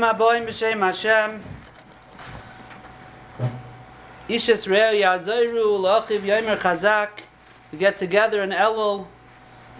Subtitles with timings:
[0.00, 1.42] Bruchim aboim b'shem Hashem.
[4.28, 7.10] Ish Yisrael yazoyru l'achiv yomer chazak.
[7.70, 9.06] We get together in Elul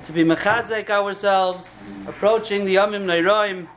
[0.04, 3.68] to be mechazek ourselves, approaching the Yomim Neiroim.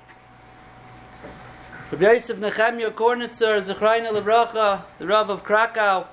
[1.91, 6.07] Rabbi Yosef Nechemya Kornitzer, Zechreina Lebracha, the Rav of Krakow,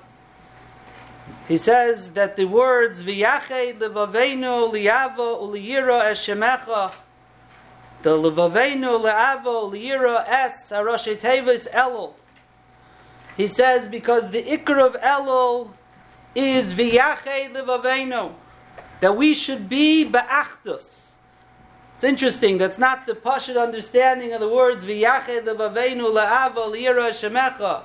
[1.47, 6.93] he says that the words V'yached levavenu liavo uliyira eshemecha
[8.03, 12.13] the levavenu leavo liyira es haroshe tevis elul
[13.37, 15.69] he says because the ikr of elul
[16.35, 18.33] is V'yached levavenu
[18.99, 21.13] that we should be be'achtus
[21.93, 27.83] it's interesting that's not the pashut understanding of the words V'yached levavenu leavo liyira eshemecha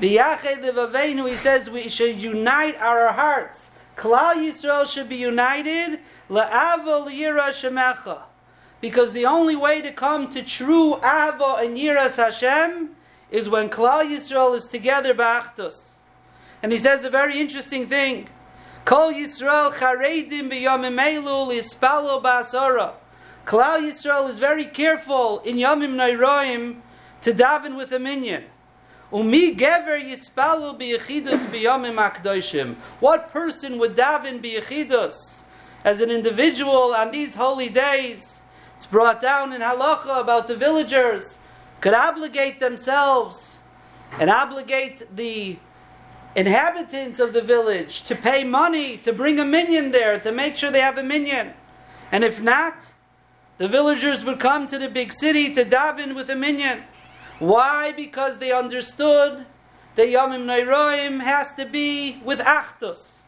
[0.00, 3.70] V'yached he says we should unite our hearts.
[3.96, 6.00] Klal Yisrael should be united.
[6.28, 8.22] La'ava l'yira shemecha.
[8.82, 12.90] Because the only way to come to true ava and yiras Hashem
[13.30, 15.92] is when Klal Yisrael is together ba'achtos.
[16.62, 18.28] And he says a very interesting thing.
[18.84, 22.94] Kol Yisrael charedim b'yamim elul ispalo ba'asara.
[23.46, 26.80] Klal Yisrael is very careful in Yamim Nairoim
[27.20, 28.44] to daven with a minion.
[29.12, 32.74] Umi gever yispalu biyechidus biyomim akdoshim.
[32.98, 35.44] What person would daven biyechidus
[35.84, 38.41] as an individual on these holy days?
[38.82, 41.38] It's brought down in halacha about the villagers
[41.80, 43.60] could obligate themselves
[44.18, 45.58] and obligate the
[46.34, 50.72] inhabitants of the village to pay money to bring a minion there to make sure
[50.72, 51.52] they have a minion.
[52.10, 52.92] And if not,
[53.58, 56.82] the villagers would come to the big city to daven with a minion.
[57.38, 57.92] Why?
[57.92, 59.46] Because they understood
[59.94, 63.18] that Yomim Nairoim has to be with Achtos.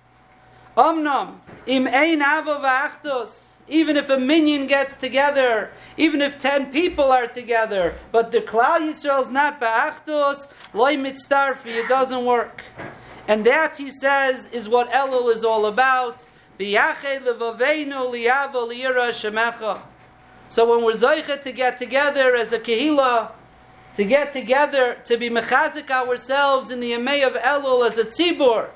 [0.77, 1.37] Omnom,
[1.69, 3.54] im ein avo v'achtos.
[3.67, 8.81] Even if a minion gets together, even if ten people are together, but the Klal
[8.81, 12.63] Yisrael is not ba'achtos, loy mitzdarfi, it doesn't work.
[13.27, 16.29] And that, he says, is what Elul is all about.
[16.57, 16.67] So
[20.67, 23.33] when we're zeichet to get together as a kehillah,
[23.97, 28.69] to get together, to be mechazik ourselves in the Yemei of Elul as a tzibur,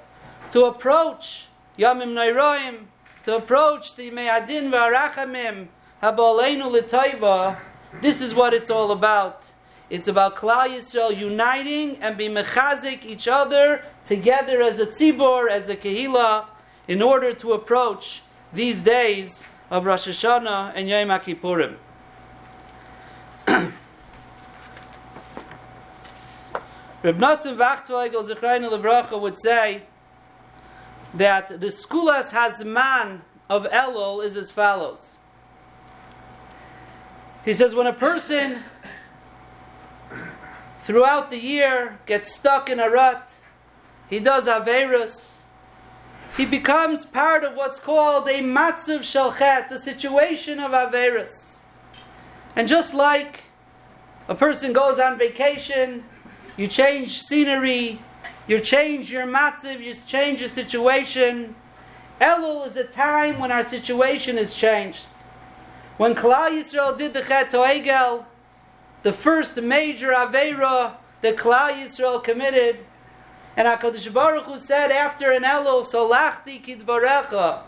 [0.50, 1.47] to approach
[1.78, 2.87] Yamim Nairoim,
[3.28, 5.68] to approach the Me'adin V'arachamim,
[6.02, 7.60] Haboleinu L'toiva,
[8.00, 9.52] this is what it's all about.
[9.90, 15.68] It's about Klal Yisrael uniting and be mechazik each other together as a tzibur, as
[15.68, 16.46] a kehila,
[16.86, 18.22] in order to approach
[18.54, 21.76] these days of Rosh Hashanah and Yom Kippurim.
[27.02, 29.82] Reb Nosson Wachtfogel Zechrein Levracha would say
[31.14, 35.16] that the Skulas Hazman of Elul is as follows.
[37.44, 38.62] He says, when a person
[40.82, 43.34] throughout the year gets stuck in a rut,
[44.10, 45.42] he does Averus,
[46.36, 51.60] he becomes part of what's called a Matzav Shalchet, the situation of Averus.
[52.54, 53.44] And just like
[54.28, 56.04] a person goes on vacation,
[56.56, 58.00] you change scenery,
[58.48, 61.54] you change your matziv, you change your situation.
[62.20, 65.09] Elul is a time when our situation is changed.
[65.98, 68.25] When Klal Yisrael did the Chet Egel,
[69.03, 72.78] the first major Aveira that Klal Yisrael committed,
[73.56, 77.62] and HaKadosh Baruch Hu said after an Elul, Solachti Kidvarecha,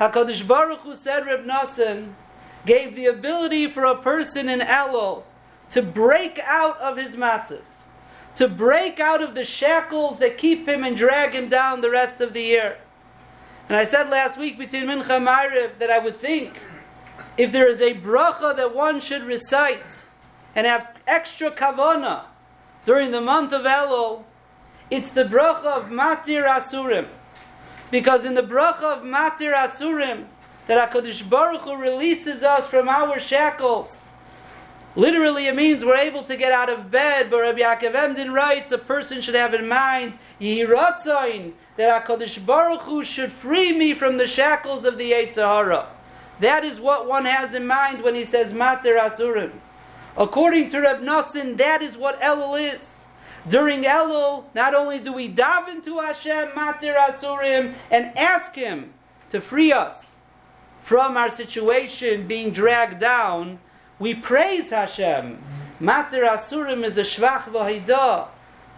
[0.00, 2.14] HaKadosh Baruch Hu said, Reb Nosson,
[2.66, 5.22] gave the ability for a person in Elul
[5.70, 7.60] to break out of his matziv
[8.38, 12.20] to break out of the shackles that keep him and drag him down the rest
[12.20, 12.78] of the year.
[13.68, 16.60] And I said last week between Mincha and Ma'ariv that I would think
[17.36, 20.06] if there is a bracha that one should recite
[20.54, 22.26] and have extra kavana
[22.84, 24.22] during the month of Elul,
[24.88, 27.08] it's the bracha of Matir Asurim.
[27.90, 30.26] Because in the bracha of Matir Asurim,
[30.68, 34.07] that HaKadosh Baruch Hu releases us from our shackles,
[34.98, 38.72] Literally, it means we're able to get out of bed, but Rabbi Yaakov Emden writes
[38.72, 44.16] a person should have in mind Yihiratzain, that HaKadosh Baruch Hu should free me from
[44.16, 45.86] the shackles of the Yetzirah.
[46.40, 49.52] That is what one has in mind when he says Mater Asurim.
[50.16, 53.06] According to Reb Nosson, that is what Elul is.
[53.46, 58.94] During Elul, not only do we dive into Hashem, Mater Asurim, and ask Him
[59.30, 60.18] to free us
[60.80, 63.60] from our situation being dragged down,
[63.98, 65.42] we praise Hashem.
[65.80, 68.28] Mater Asurim is a Shvach Vahida,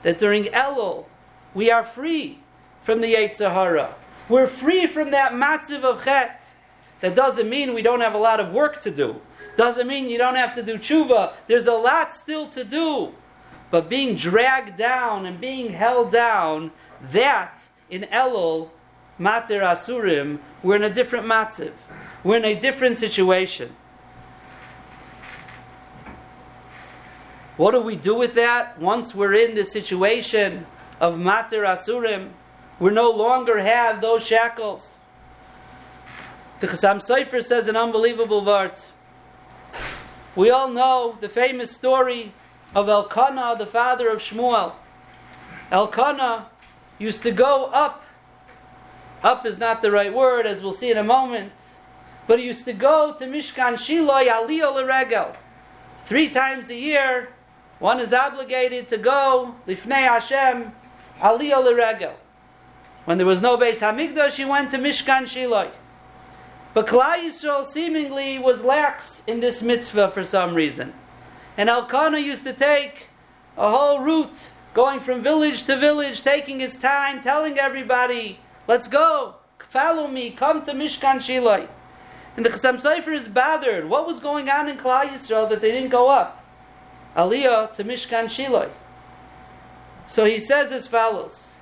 [0.03, 1.07] that during Elul,
[1.55, 2.41] we are free
[2.81, 3.95] from the Yetzirah.
[4.29, 6.55] We're free from that matziv of Chet.
[7.01, 9.21] That doesn't mean we don't have a lot of work to do.
[9.57, 11.33] Doesn't mean you don't have to do tshuva.
[11.47, 13.15] There's a lot still to do.
[13.71, 18.71] But being dragged down and being held down, that in Elul,
[19.19, 21.73] Mater Asurim, we're in a different matziv.
[22.23, 23.75] We're in a different situation.
[27.61, 30.67] What do we do with that once we're in the situation
[30.99, 32.31] of Mater Asurim?
[32.79, 35.03] We no longer have those shackles.
[36.61, 38.81] The Chassam Sofer says an unbelievable word.
[40.35, 42.33] We all know the famous story
[42.75, 44.73] of Elkanah, the father of Shmuel.
[45.71, 46.47] Elkanah
[46.99, 48.05] used to go up.
[49.23, 51.53] Up is not the right word, as we'll see in a moment.
[52.27, 55.37] But he used to go to Mishkan Shiloh Aliyah Leregel.
[56.05, 57.29] Three times a year,
[57.81, 60.73] one is obligated to go Lifnei Hashem
[61.19, 62.15] Aliyah Leregel.
[63.07, 65.73] When there was no base Hamikdash, he went to Mishkan Shiloh.
[66.73, 70.93] But Klal Yisrael seemingly was lax in this mitzvah for some reason.
[71.57, 73.09] And Elkanah used to take
[73.57, 78.39] a whole route, going from village to village, taking his time, telling everybody,
[78.69, 81.69] let's go, follow me, come to Mishkan Shiloh.
[82.37, 83.89] And the Chassam Sofer is bothered.
[83.89, 86.40] What was going on in Klal Yisrael that they didn't go up?
[87.17, 88.71] Aliyah to Mishkan Shiloh.
[90.07, 91.55] So he says as follows.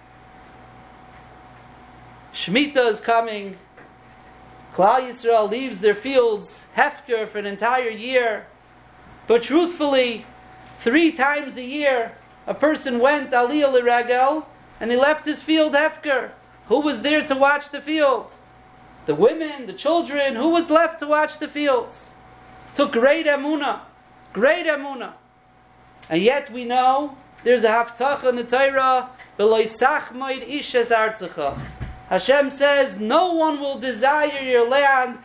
[2.33, 3.57] Shemitah is coming.
[4.75, 8.47] Klal Yisrael leaves their fields, Hefker, for an entire year.
[9.27, 10.25] But truthfully,
[10.79, 12.13] three times a year,
[12.47, 14.45] a person went Aliyah Liragel
[14.81, 16.33] and he left his field Hefker.
[16.67, 18.37] Who was there to watch the field?
[19.07, 22.15] The women, the children, who was left to watch the fields?
[22.75, 23.81] Took great emuna,
[24.33, 25.15] great emuna.
[26.09, 30.91] And yet we know there's a haftach in the Torah, ishes
[32.09, 35.19] Hashem says, no one will desire your land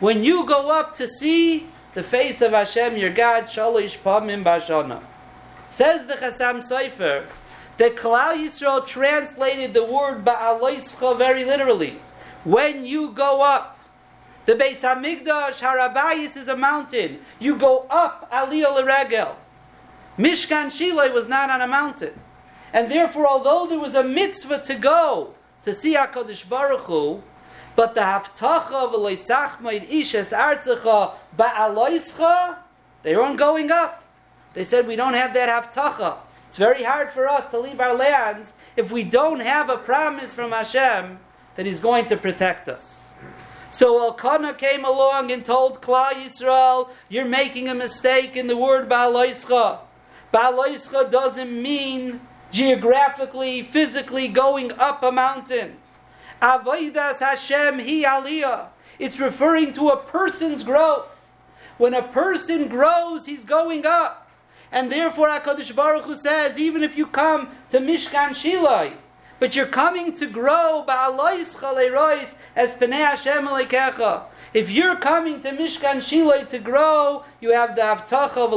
[0.00, 5.02] when you go up to see the face of Hashem, your God, Shalish Pamim Bashana.
[5.70, 7.24] Says the Chassam Sofer
[7.78, 11.98] that Klal Yisrael translated the word Ba'aloischa very literally.
[12.44, 13.71] When you go up,
[14.44, 17.20] the Beis Hamikdash, Harabayis is a mountain.
[17.38, 19.36] You go up Aliyah L'Regel.
[20.18, 22.18] Mishkan Shiloh was not on a mountain.
[22.72, 27.22] And therefore, although there was a mitzvah to go to see HaKadosh Baruch Hu,
[27.76, 32.58] but the haftacha of Eloisachmaid Ishes Artzacha Ba'aloischa,
[33.02, 34.04] they weren't going up.
[34.54, 36.18] They said, we don't have that haftacha.
[36.48, 40.34] It's very hard for us to leave our lands if we don't have a promise
[40.34, 41.18] from Hashem
[41.54, 43.11] that He's going to protect us.
[43.72, 48.86] So Elkanah came along and told Klal Yisrael, you're making a mistake in the word
[48.86, 49.78] Ba'aloischa.
[50.32, 52.20] Ba'aloischa doesn't mean
[52.50, 55.78] geographically, physically going up a mountain.
[56.42, 58.68] Avodas Hashem hi aliyah.
[58.98, 61.08] It's referring to a person's growth.
[61.78, 64.30] When a person grows, he's going up.
[64.70, 68.92] And therefore, HaKadosh Baruch Hu says, even if you come to Mishkan Shiloh,
[69.42, 70.84] but you're coming to grow
[74.54, 78.48] if you're coming to Mishkan Shiloh to grow, you have the Avtacha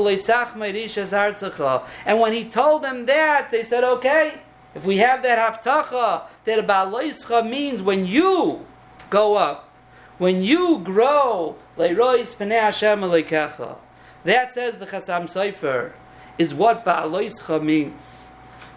[1.11, 1.87] hartzacha.
[2.05, 4.35] And when he told them that, they said, okay,
[4.75, 8.63] if we have that Avtacha, that Ba'aloischa means when you
[9.09, 9.67] go up,
[10.19, 13.77] when you grow, leirois penei Hashem aleikecha.
[14.23, 15.93] That says the Chassam Sofer,
[16.37, 18.29] is what Ba'aloischa means.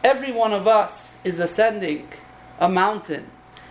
[0.02, 2.08] Every one of us is ascending
[2.58, 3.30] a mountain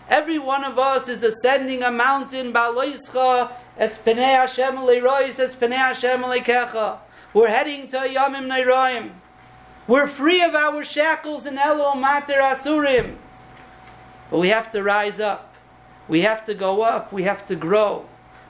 [0.10, 6.22] Every one of us is ascending a mountain, Baloischa, Espenei Hashem Leirois, Espenei Hashem.
[7.34, 9.12] We're heading to Yamim Neiroim.
[9.86, 13.18] We're free of our shackles in Elo Mater Asurim.
[14.32, 15.54] But we have to rise up.
[16.08, 17.12] We have to go up.
[17.12, 18.06] We have to grow.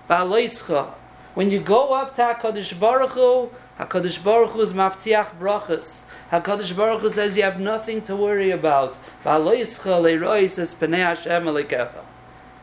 [0.07, 0.93] Baloischa.
[1.33, 6.05] When you go up to HaKadosh Baruch Hu, HaKadosh Baruch Hu is maftiach brachas.
[6.31, 8.97] HaKadosh Baruch Hu says you have nothing to worry about.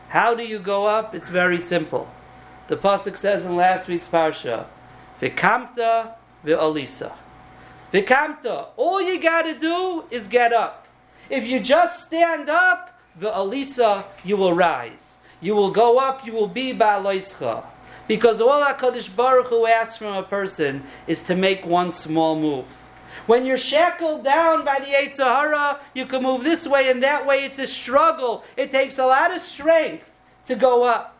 [0.09, 1.15] How do you go up?
[1.15, 2.09] It's very simple.
[2.67, 4.65] The Pasuk says in last week's Parsha,
[5.21, 7.13] Vikamta ve'olisa.
[7.93, 8.67] Vikamta.
[8.75, 10.87] All you gotta do is get up.
[11.29, 15.17] If you just stand up, the Alisa, you will rise.
[15.39, 17.63] You will go up, you will be Ba'aloischa.
[18.07, 22.65] Because all HaKadosh Baruch Hu asks from a person is to make one small move.
[23.25, 27.25] When you're shackled down by the Yetzer Hara, you can move this way and that
[27.25, 27.43] way.
[27.43, 28.43] It's a struggle.
[28.55, 30.11] It takes a lot of strength
[30.45, 31.19] to go up.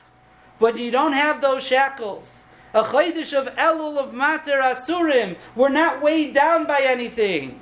[0.59, 2.45] But you don't have those shackles.
[2.73, 5.37] A chaydish of Elul of Mater Asurim.
[5.55, 7.59] We're not weighed down by anything.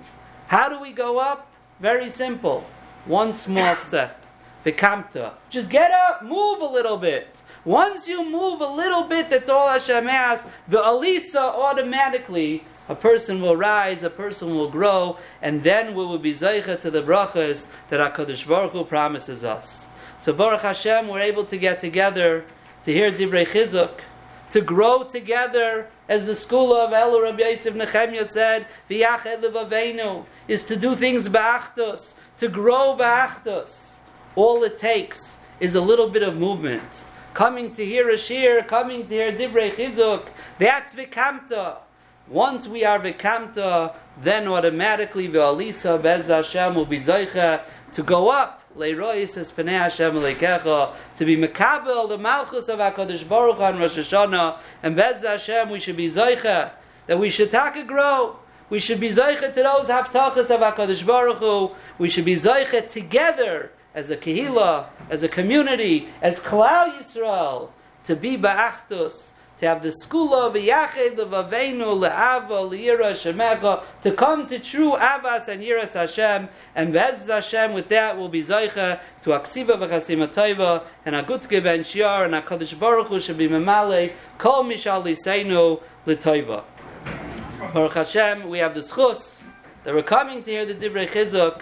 [0.48, 1.52] How do we go up?
[1.80, 2.66] Very simple.
[3.06, 4.23] One small step.
[4.66, 5.34] Vikamta.
[5.50, 7.44] Just get up, move a little bit.
[7.66, 10.50] Once you move a little bit, that's all Hashem asks.
[10.68, 16.18] The Alisa automatically a person will rise, a person will grow, and then we will
[16.18, 19.88] be zeicha to the brachas that Hakadosh Baruch Hu promises us.
[20.18, 22.46] So Baruch Hashem, we're able to get together
[22.84, 24.02] to hear divrei chizuk,
[24.50, 30.66] to grow together, as the school of El Rabbi Yosef Nechemya said, "V'yached levavenu," is
[30.66, 33.93] to do things ba'achdos, to grow ba'achdos.
[34.36, 37.06] All it takes is a little bit of movement.
[37.34, 41.78] Coming to hear a shir, coming to hear divrei chizuk, that's vikamta.
[42.28, 47.62] Once we are vikamta, then automatically ve'alisa bez Hashem will be zoicha
[47.92, 48.62] to go up.
[48.76, 53.98] Leirois es penei Hashem leikecha to be mekabel the malchus of Hakadosh Baruch on Rosh
[53.98, 56.72] Hashanah and bez Hashem we should be zoicha
[57.06, 58.38] that we should taka grow.
[58.70, 61.72] We should be zoicha to those haftachas of Hakadosh Baruch Hu.
[62.00, 67.70] We should be zoicha together as a kehila, as a community, as Klal Yisrael
[68.04, 74.12] to be ba'achtus to have the school of Yached of Avenu le'ava le'ira shemecha to
[74.12, 79.00] come to true avas and yiras Hashem and Bez Hashem with that will be zaycha
[79.22, 84.14] to aksiva v'chasim atayva and agutke ben shiar and Hakadosh Baruch Hu should be memale
[84.38, 86.64] kol mishal liseinu l'toiva.
[87.74, 89.44] Baruch Hashem, we have the schus
[89.84, 91.62] that we're coming to hear the divrei chizuk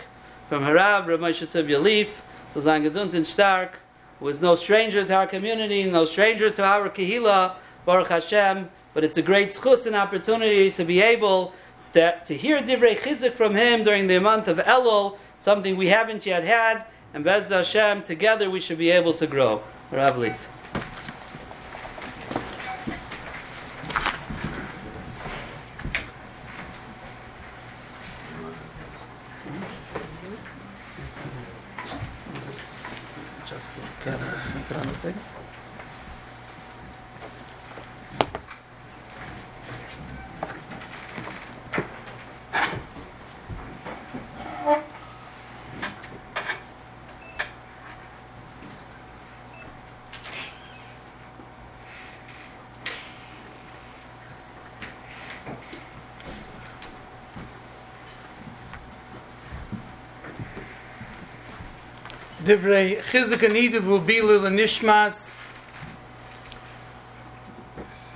[0.51, 2.09] from Harav Ramosha Tov Yalif,
[2.49, 3.79] so Stark,
[4.19, 7.55] who is no stranger to our community, no stranger to our kehila,
[7.85, 11.53] Baruch Hashem, but it's a great schus and opportunity to be able
[11.93, 16.25] to, to hear divrei chizuk from him during the month of Elul, something we haven't
[16.25, 19.63] yet had, and Bez Hashem, together we should be able to grow.
[19.89, 20.37] Rav Lieff.
[33.51, 33.69] Just
[34.07, 34.17] uh,
[34.67, 35.13] put on the thing.
[62.51, 65.37] Divrei Chizuk and Ediv will be Lil Nishmas.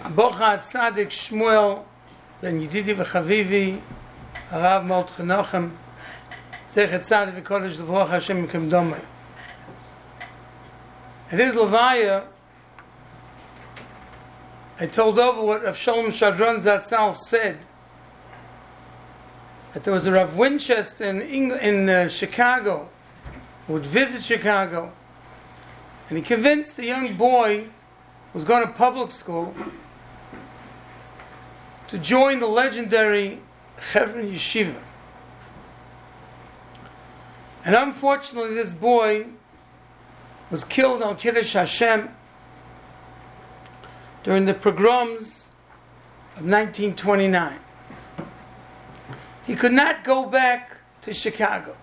[0.04, 1.86] Bocha Tzadik Shmuel
[2.42, 3.80] Ben Yedidi V'Chavivi
[4.52, 5.72] Arav Molt Chenochem
[6.68, 9.00] Zechet Tzadik V'Kodesh L'Vroch Hashem Kem Domei
[11.32, 12.26] At his Levaya.
[14.82, 17.60] I told over what Rav Shalom Schwadron Zatzal said
[19.74, 22.90] that there was a Rav Winchester in, Eng- in uh, Chicago
[23.68, 24.92] would visit Chicago,
[26.10, 27.70] and he convinced a young boy who
[28.34, 29.56] was going to public school
[31.88, 33.40] to join the legendary
[33.80, 34.82] Chevron Yeshiva.
[37.64, 39.26] And unfortunately, this boy
[40.52, 42.10] was killed on Kiddush Hashem
[44.24, 45.52] during the pogroms
[46.38, 47.60] of 1929.
[49.46, 51.76] He could not go back to Chicago.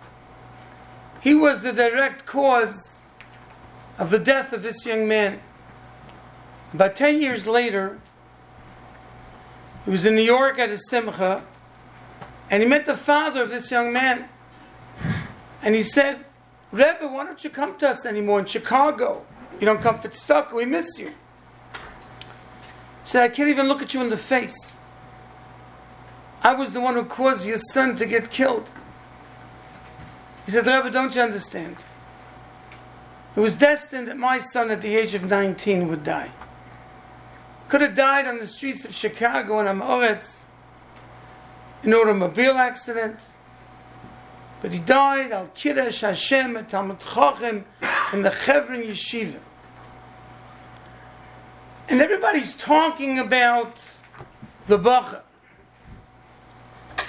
[1.23, 3.05] He was the direct cause
[3.97, 5.41] of the death of this young man.
[6.75, 8.01] About 10 years later,
[9.85, 11.45] he was in New York at a simcha,
[12.51, 14.29] and he met the father of this young man.
[15.63, 16.25] And he said,
[16.73, 19.25] Rebbe, why don't you come to us anymore in Chicago?
[19.61, 21.09] You don't come for stuck, we miss you.
[21.09, 21.15] He
[23.05, 24.77] said, I can't even look at you in the face.
[26.43, 28.69] I was the one who caused your son to get killed.
[30.45, 31.77] He said, Rebbe, don't you understand?
[33.37, 36.31] It was destined that my son at the age of 19 would die.
[37.69, 40.45] Could have died on the streets of Chicago in Amoretz,
[41.83, 43.21] an automobile accident.
[44.61, 47.65] But he died al Kiddush Hashem at Talmud Chochem
[48.13, 49.41] in the Chevron Yeshiva.
[51.89, 53.97] And everybody's talking about
[54.67, 55.25] the Bacha.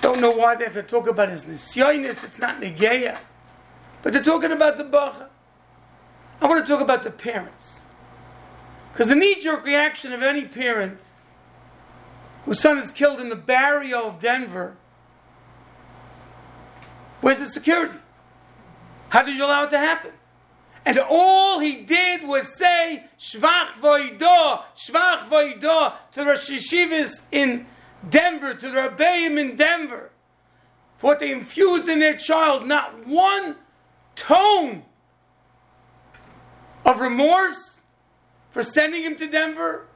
[0.04, 2.26] Don't know why they have to talk about his nisyonis.
[2.26, 3.20] It's not negeya,
[4.02, 5.30] but they're talking about the bacha.
[6.42, 7.86] I want to talk about the parents,
[8.92, 11.00] because the knee-jerk reaction of any parent
[12.44, 14.76] whose son is killed in the barrio of Denver.
[17.22, 17.98] Where's the security?
[19.08, 20.12] How did you allow it to happen?
[20.86, 27.68] And all he did was say Shvach Voido, Shvach Voido to Rosh Yeshivas in
[28.10, 30.12] Denver, to the Rebbeim in Denver,
[30.98, 33.56] for what they infused in their child, not one
[34.16, 34.84] tone
[36.86, 37.82] of remorse
[38.50, 39.88] for sending him to Denver.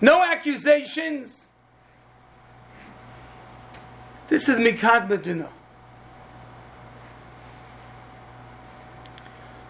[0.00, 1.50] No accusations.
[4.28, 5.50] This is Mikad Medina.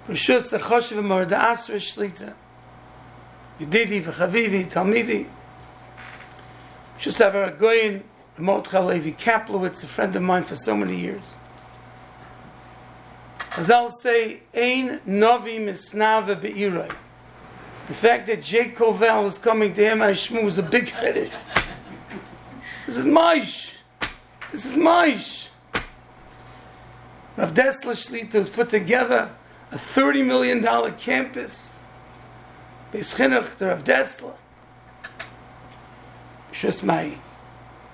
[0.09, 2.35] Rishus the Choshev Marda Asra Shlita.
[3.61, 5.27] Yedidi v'chavivi, Talmidi.
[7.03, 8.03] Rishus Avar Agoyin,
[8.39, 11.37] Mordechai Levi Kaplowitz, a friend of mine for so many years.
[13.57, 16.95] As I'll say, Ein Novi Misnava Be'iroi.
[17.89, 21.33] The fact that Jake Covell is coming to him, Shmu, is a big headed.
[22.87, 23.75] This is Maish.
[24.53, 25.49] This is Maish.
[27.37, 29.35] Rav Dessler Shlita has put together
[29.73, 30.63] a $30 million
[30.95, 31.77] campus.
[32.93, 34.35] Beis Chinuch to Rav Dessler.
[36.53, 37.19] Just my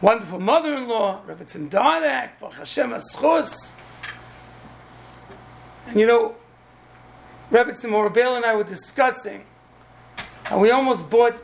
[0.00, 3.72] wonderful mother-in-law, Rebbetzin Dardak, Baruch Hashem Aschus.
[5.86, 6.34] And you know,
[7.50, 9.44] Rebbetzin Morabel and I were discussing
[10.50, 11.42] and we almost bought,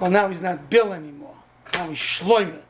[0.00, 1.34] well, now he's not Bill anymore.
[1.72, 2.62] Now he's Shloimeh.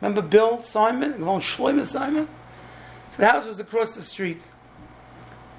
[0.00, 1.14] Remember Bill Simon?
[1.14, 2.28] Shloimeh Simon?
[3.10, 4.38] So the house was across the street.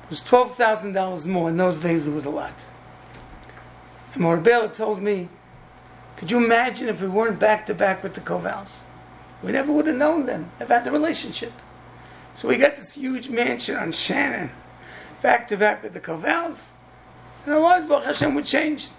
[0.03, 1.49] It was $12,000 more.
[1.49, 2.53] In those days, it was a lot.
[4.13, 5.29] And Morabella told me,
[6.17, 8.79] could you imagine if we weren't back to back with the Kovals?
[9.43, 11.51] We never would have known them, have had the relationship.
[12.33, 14.51] So we got this huge mansion on Shannon,
[15.21, 16.71] back to back with the Kovals,
[17.45, 18.89] And our lives, Baruch Hashem, would change.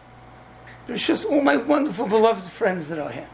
[0.87, 3.29] There's just all my wonderful, beloved friends that are here.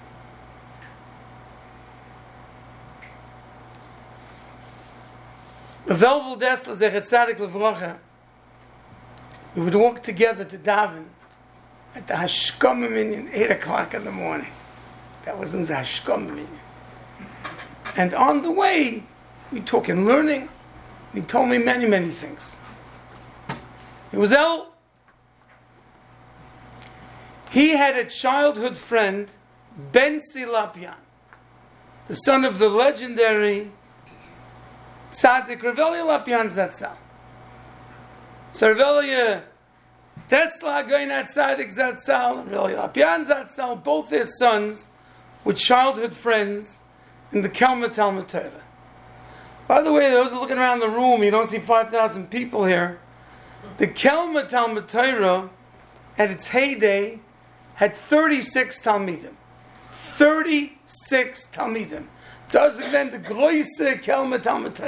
[9.54, 11.04] We would walk together to daven
[11.94, 14.50] at the Hashkoma Minyan, 8 o'clock in the morning.
[15.24, 16.60] That was in the Hashkoma Minyan.
[17.96, 19.02] And on the way,
[19.50, 20.48] we talk in learning.
[21.12, 22.56] He told me many, many things.
[24.12, 24.72] It was El
[27.52, 29.30] he had a childhood friend,
[29.76, 30.96] Ben Silapian,
[32.08, 33.70] the son of the legendary
[35.10, 36.96] Tzaddik Revelia Lapian Zatzal.
[38.52, 39.40] So Revelia uh,
[40.32, 44.88] Tesla Goinat Tzaddik Zatzal and Lapian Zatzal, both their sons,
[45.44, 46.80] were childhood friends
[47.32, 48.62] in the Kelma Talmud Torah.
[49.68, 52.98] By the way, those looking around the room, you don't see 5,000 people here.
[53.76, 55.50] The Kelma Talmud Torah,
[56.16, 57.18] at its heyday,
[57.74, 59.34] had 36 Talmidim.
[59.90, 62.06] 36 Talmidim.
[62.50, 64.80] Doesn't mean the Groise Kelma Talmud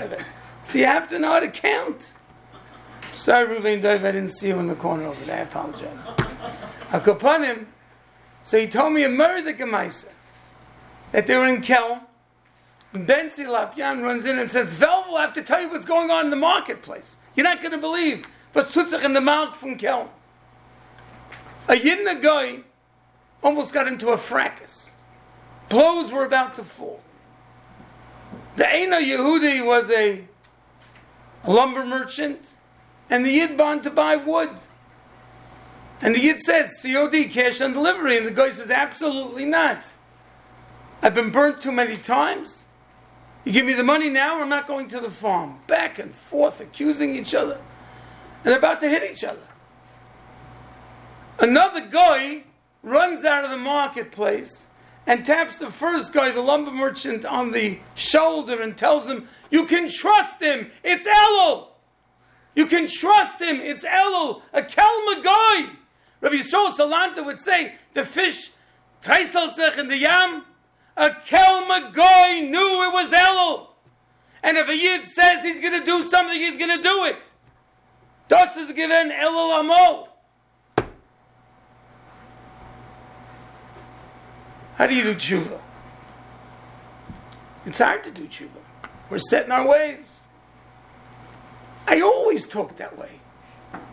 [0.63, 2.14] So you have to know how to count.
[3.15, 5.39] Sorry, Ruvain Dave, I didn't see you in the corner over there.
[5.39, 6.09] I apologize.
[6.89, 7.67] Akapanim.
[8.43, 10.09] So he told me a murder gemaisa
[11.13, 12.01] that they were in Kelm.
[12.93, 16.11] And Ben Lapyan runs in and says, Vel will have to tell you what's going
[16.11, 17.19] on in the marketplace.
[17.37, 18.27] You're not going to believe.
[18.53, 20.09] Was tut sich in the mark from Kelm.
[21.69, 22.61] A Yidna guy
[23.43, 24.93] almost got into a fracas.
[25.69, 27.01] Blows were about to fall.
[28.57, 30.25] The Eina Yehudi was a
[31.47, 32.55] lumber merchant,
[33.11, 34.61] and the Yid bond to buy wood.
[36.01, 38.17] And the Yid says, COD, cash on delivery.
[38.17, 39.85] And the guy says, absolutely not.
[41.03, 42.67] I've been burnt too many times.
[43.45, 45.61] You give me the money now, or I'm not going to the farm.
[45.67, 47.61] Back and forth, accusing each other.
[48.45, 49.47] And about to hit each other.
[51.39, 52.45] Another guy
[52.83, 54.67] runs out of the marketplace
[55.07, 59.67] and taps the first guy, the lumber merchant, on the shoulder and tells him, You
[59.67, 61.69] can trust him, it's Elul.
[62.55, 65.67] You can trust him, it's Elul, a Kelma guy.
[66.21, 68.51] Rabbi Yisrael Salanta would say, The fish,
[69.03, 70.45] Treiselzech in the Yam,
[70.97, 73.67] a Kelma guy knew it was Elul.
[74.43, 77.23] And if a Yid says he's going to do something, he's going to do it.
[78.29, 80.09] Das is given Elul Amol.
[84.75, 85.61] How do you do tshuva?
[87.65, 88.61] It's hard to do tshuva.
[89.09, 90.24] We're set in our ways.
[91.87, 93.21] I always talk that way.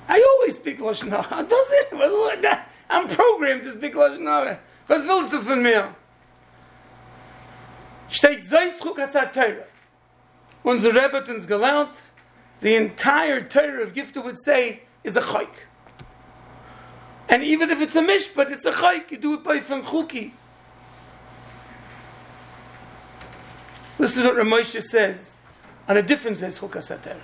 [0.07, 1.43] I always speak Lashon Hara.
[1.47, 2.59] Does it?
[2.89, 4.59] I'm programmed to speak Lashon Hara.
[4.87, 5.95] Was willst du von mir?
[8.09, 9.67] Steht Zayschuk Hasat Torah.
[10.63, 12.11] Unser Rebbe hat uns gelernt,
[12.59, 15.67] the entire Torah of Gifta would say is a chayk.
[17.29, 19.09] And even if it's a mishpat, it's a chayk.
[19.11, 20.31] You do it by fanchuki.
[23.97, 25.39] This is what Ramosha says
[25.87, 27.21] on a different says Chukas HaTorah.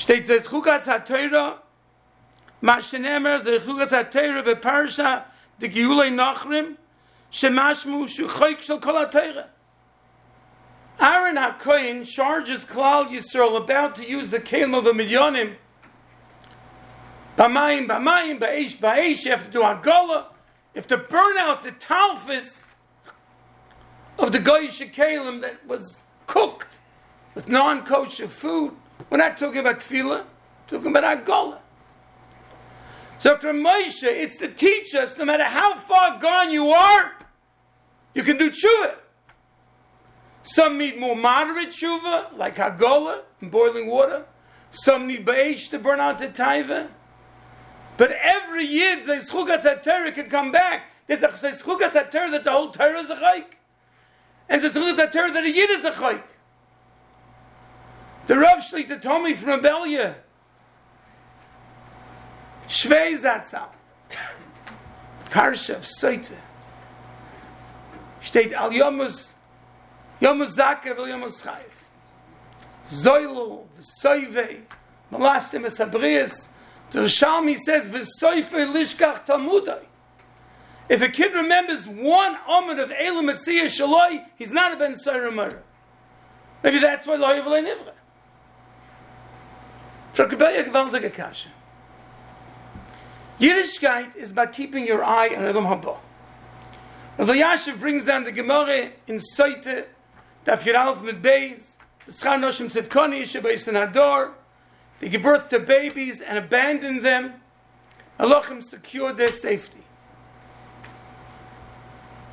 [0.00, 1.58] Steht says Chukas HaTorah
[2.62, 5.24] Ma shenemer Chukas HaTorah beparsha
[5.58, 6.76] de Geulei Nachrim
[7.30, 9.48] shemashmu shu choyk shel kol HaTorah
[10.98, 15.56] Aaron HaKoyin charges Klal Yisrael about to use the Kalim of a Midyanim.
[17.36, 20.26] Bamayim, Bamayim, Ba'esh, Ba'esh, you have to do Agola.
[20.74, 22.68] You have to burn out the Talfis
[24.18, 26.80] of the Goyish Kalim that was cooked
[27.34, 28.72] with non kosher food.
[29.10, 30.24] We're not talking about tefillah,
[30.68, 31.58] talking about Agola.
[33.18, 33.36] So.
[33.36, 37.12] Moshe, it's to teach us no matter how far gone you are,
[38.14, 38.94] you can do tshuva.
[40.42, 44.24] Some need more moderate tshuva, like Hagola in boiling water.
[44.70, 46.88] Some need Ba'esh to burn out the taiva.
[47.96, 50.84] But every yid, Zeischugas HaTorah can come back.
[51.06, 53.44] There's a Zeischugas HaTorah that the whole Torah is a chayk.
[54.48, 56.22] And Zeischugas HaTorah that a yid is a chayk.
[58.26, 60.14] The Rav Shlita told me from Abelia,
[62.68, 63.68] Shvei Zatzal,
[65.26, 66.32] Parsha of Soite,
[68.54, 69.34] Al Yomus,
[70.20, 71.70] Yomus Zakev Al Yomus Chayiv,
[72.84, 74.60] Zoilu, V'soive,
[75.12, 76.48] Malastim Esabrias,
[76.90, 79.84] the Rishalmi says, V'soife Lishkach Talmudai.
[80.88, 85.56] If a kid remembers one Amud of Elam Etziyah Shaloi, he's not a Ben Soyer
[86.64, 87.92] Maybe that's why Lo Nivra.
[93.38, 95.98] Yiddishkeit is about keeping your eye on Elam Haba.
[97.18, 99.88] Rav Yashiv brings down the Gemara in Soite,
[100.44, 101.78] Daf Yiralf mit Beis,
[102.08, 104.32] Schar Noshim Tzedkoni, Shebeis Hador,
[105.00, 107.34] they give birth to babies and abandon them.
[108.18, 109.82] Elohim secured their safety.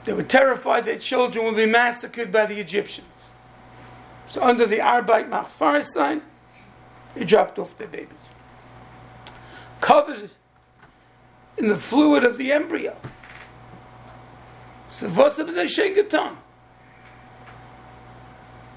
[0.04, 3.32] They were terrified their children would be massacred by the Egyptians.
[4.28, 5.84] So under the Arbeit Machfar
[7.18, 8.30] they dropped off their babies.
[9.82, 10.30] Covered
[11.58, 12.96] in the fluid of the embryo.
[14.90, 16.38] So what's up with Shegaton?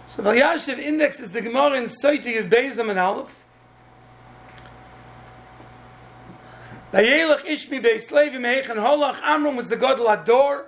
[0.06, 3.44] So Valyashiv indexes the Gemara in Soiti of Bezam and Aleph.
[6.92, 10.64] Vayelach Ishmi Beislevi Meichan Holach Amram was the God Lador.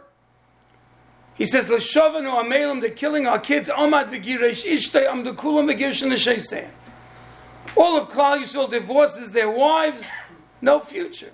[1.34, 6.70] He says, L'shovanu amelim, they're killing our kids, Omad v'giresh ishtay amdukulam v'girshin l'sheisein.
[7.76, 10.10] All of Klal Yisrael divorces their wives,
[10.60, 11.32] no future.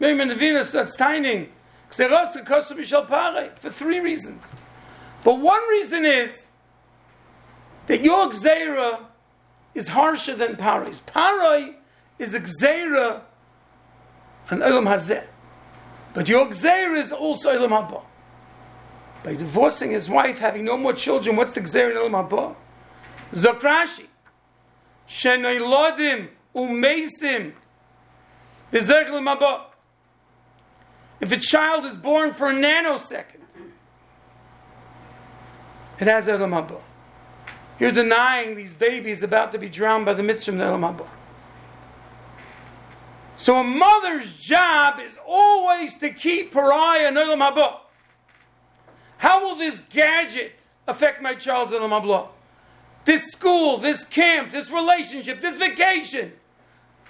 [0.00, 1.50] Miriam Navina starts tining
[1.90, 4.54] for three reasons.
[5.22, 6.50] But one reason is
[7.86, 9.00] that your Gzeira
[9.74, 11.00] is harsher than Parai's.
[11.00, 11.76] Parai
[12.18, 13.22] is a Gzeira
[14.50, 15.24] an Olam Hazeh.
[16.12, 18.02] But your Gzeira is also Olam Haba.
[19.22, 22.56] By divorcing his wife, having no more children, what's the Gzeira in Olam Haba?
[23.32, 24.06] Zokrashi.
[25.08, 27.52] Shenoilodim umeisim.
[28.72, 28.90] If
[31.30, 33.40] a child is born for a nanosecond,
[36.00, 36.80] it has Olam Haba.
[37.78, 41.06] You're denying these babies about to be drowned by the mitzvah of the Olam Haba.
[43.36, 47.78] So a mother's job is always to keep pariah and Olam Haba.
[49.18, 52.28] How will this gadget affect my child's Olam Haba?
[53.04, 56.32] This school, this camp, this relationship, this vacation.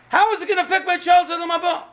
[0.08, 1.84] How is it going to affect my child's Haba?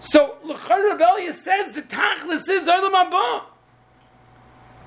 [0.00, 3.44] So L'char Rebellion says the tachlis is Olam Haba.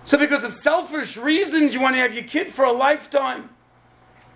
[0.04, 3.50] So because of selfish reasons, you want to have your kid for a lifetime.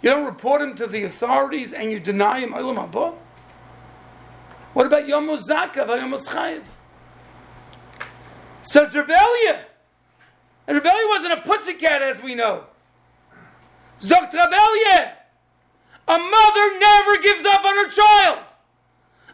[0.02, 3.16] You don't report him to the authorities and you deny him Haba?
[4.74, 6.64] What about Yom Zakav, Yom Chayiv?
[8.62, 9.60] Says Rebellion.
[10.68, 12.66] And Rebellion wasn't a pussycat, as we know.
[14.00, 15.12] Zokt Rebellion.
[16.08, 18.40] A mother never gives up on her child.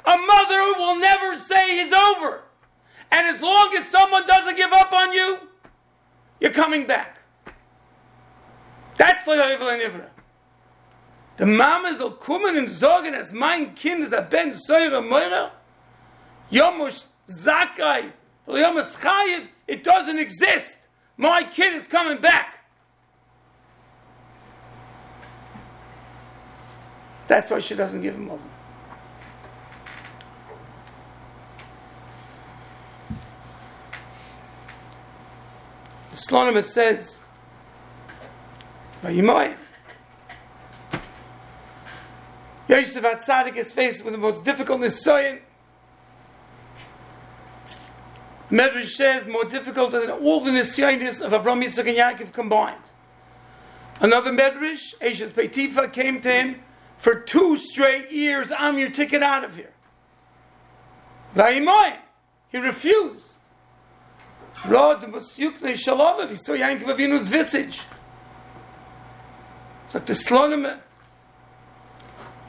[0.05, 2.43] A mother will never say it's over.
[3.11, 5.37] And as long as someone doesn't give up on you,
[6.39, 7.19] you're coming back.
[8.97, 10.07] That's Loyovel and.
[11.37, 15.51] The Mama soll kommen und sagen, dass mein Kind ist ein Ben Säure Meure.
[16.51, 18.11] Yomush Zakai,
[18.47, 20.80] Yomush Chayiv, it doesn't exist.
[21.21, 22.65] My kid is coming back.
[27.27, 28.41] That's why she doesn't give him over.
[36.09, 37.21] The Slonimus says,
[39.03, 39.55] Vayimoy,
[42.67, 45.41] Yosef Atzadik is faced with the most difficult Nisoyin.
[48.51, 52.83] Medrash says more difficult than all the Nisyonis of Avram Yitzchak and Yaakov combined.
[54.01, 56.61] Another Medrash, Ashes Peitifa, came to him
[56.97, 58.51] for two straight years.
[58.51, 59.71] I'm your ticket out of here.
[61.33, 61.97] Vayimoy,
[62.49, 63.37] he refused.
[64.65, 67.81] Rod Musyukne Shalom, he saw Yankov Avinu's visage.
[69.85, 70.79] It's like the Slonim.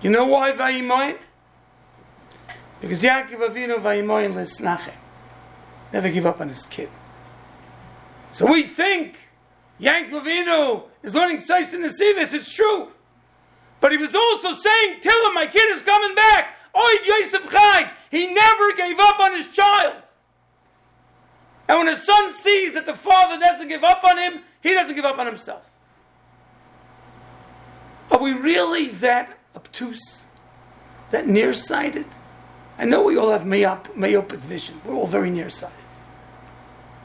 [0.01, 1.17] You know why Vayimoin?
[2.81, 4.95] Because Yaakov Avinu Vayimoin Lesnache.
[5.93, 6.89] Never give up on his kid.
[8.31, 9.19] So we think
[9.81, 12.33] Yankov Avinu is learning Seis the this.
[12.33, 12.89] It's true.
[13.81, 16.57] But he was also saying, tell him my kid is coming back.
[16.75, 17.91] Oid Yosef Chai.
[18.11, 19.97] He never gave up on his child.
[21.69, 24.95] And when a son sees that the father doesn't give up on him, he doesn't
[24.95, 25.69] give up on himself.
[28.11, 30.27] Are we really that obtuse,
[31.11, 32.07] that nearsighted?
[32.79, 34.81] I know we all have myop- myopic vision.
[34.85, 35.82] We're all very nearsighted.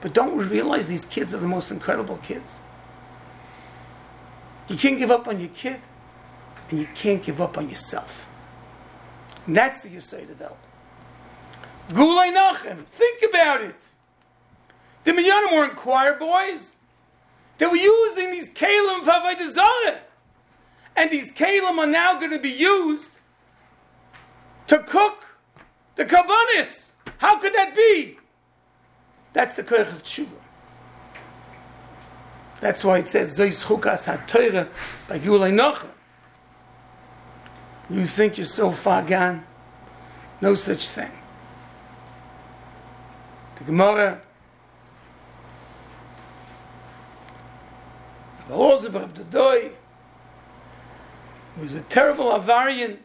[0.01, 2.61] But don't realize these kids are the most incredible kids?
[4.67, 5.79] You can't give up on your kid,
[6.69, 8.29] and you can't give up on yourself.
[9.45, 10.57] And that's the Yisayid of El.
[11.89, 13.75] Gulei Nachem, think about it.
[15.05, 16.77] The Minyanim weren't choir boys.
[17.57, 19.99] They were using these kalim for
[20.97, 23.13] And these kalim are now going to be used
[24.67, 25.25] to cook
[25.95, 26.91] the kabbanis.
[27.19, 28.17] How could that be?
[29.37, 30.39] That's the koich of tshuva.
[32.59, 34.67] That's why it says Zois Chukas HaTorah
[35.07, 35.91] by Gulei Nachem.
[37.87, 39.45] You think you're so far gone?
[40.41, 41.11] No such thing.
[43.59, 44.21] The Gemara
[48.47, 49.71] The laws of Abdadoi
[51.61, 52.97] was a terrible Avarian.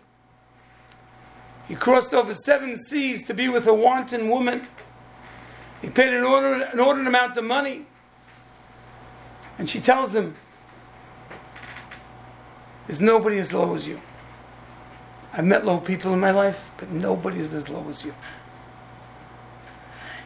[1.69, 4.67] He crossed over seven seas to be with a wanton woman.
[5.83, 7.87] He paid an, order, an ordinary amount of money.
[9.59, 10.37] And she tells him,
[12.87, 14.01] There's nobody as low as you.
[15.33, 18.15] I've met low people in my life, but nobody is as low as you.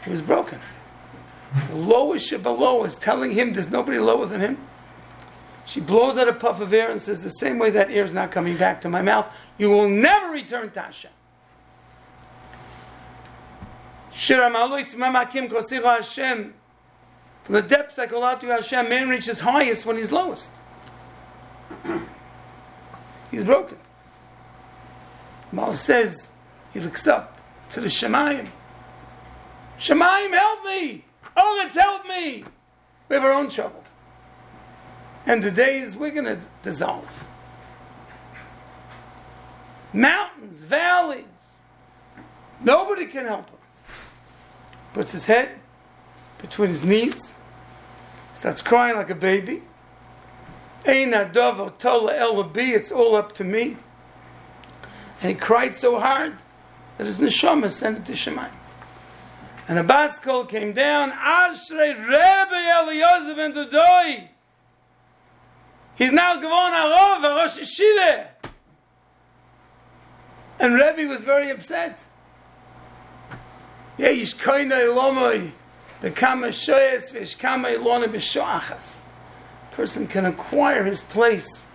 [0.05, 0.61] He was broken.
[1.71, 4.59] The lowest of below is telling him there's nobody lower than him.
[5.64, 8.14] She blows out a puff of air and says, The same way that air is
[8.14, 11.11] not coming back to my mouth, you will never return to Hashem.
[17.43, 20.51] From the depths I call out to Hashem, man reaches highest when he's lowest.
[23.31, 23.79] he's broken.
[25.53, 26.31] Mal says,
[26.73, 28.49] he looks up to the Shemayim.
[29.79, 31.05] Shemayim, help me!
[31.37, 32.45] Oh, let's help me!
[33.09, 33.85] We have our own trouble
[35.27, 37.25] and the days we're going to dissolve.
[39.93, 41.59] Mountains, valleys,
[42.61, 43.56] nobody can help him.
[44.97, 45.61] Puts his head
[46.39, 47.35] between his knees,
[48.33, 49.63] starts crying like a baby.
[50.87, 53.77] It's all up to me.
[55.21, 56.39] And he cried so hard
[56.97, 58.51] that his neshama sent it to Shemai.
[59.69, 61.13] And a baskol came down.
[61.13, 64.29] Ashrei Rebbe Eliezer ben Dodoi.
[65.97, 68.29] He's now Gavon Arov, Rosh Yeshiva.
[70.59, 72.03] And Rebbe was very upset.
[73.99, 75.53] Yesh koina ilomoi,
[76.03, 79.03] bekama shoyes, veshkama ilona b'shoachas.
[79.71, 81.67] Person can acquire his place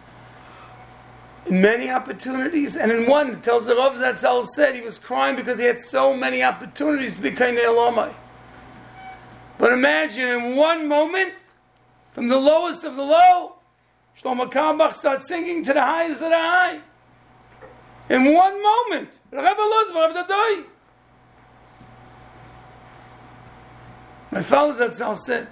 [1.47, 5.35] in many opportunities, and in one, it tells the Rav Zatzal said he was crying
[5.35, 8.13] because he had so many opportunities to be koina ilomoi.
[9.57, 11.33] But imagine in one moment,
[12.11, 13.55] from the lowest of the low,
[14.19, 16.81] Shlomo Carlebach starts singing to the highest of the high.
[18.09, 19.19] In one moment,
[24.41, 25.47] My father Zatzal said,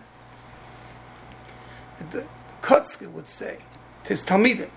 [2.09, 2.25] the,
[2.63, 3.59] Kotzke would say
[4.05, 4.71] to his Talmidim,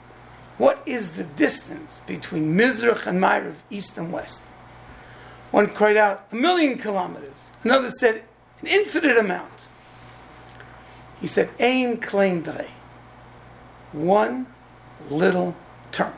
[0.59, 4.43] what is the distance between Mizrach and Ma'ariv, east and west?
[5.51, 7.53] One cried out, a million kilometers.
[7.65, 8.25] Another said,
[8.61, 9.67] an infinite amount.
[11.19, 12.71] He said, Ein klein drei
[13.93, 14.47] one
[15.09, 15.57] little
[15.91, 16.13] turn.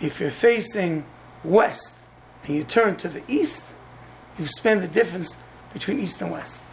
[0.00, 1.06] If you're facing
[1.42, 2.06] west
[2.44, 3.74] and you turn to the east,
[4.38, 5.36] you spend the difference
[5.72, 6.64] between east and west.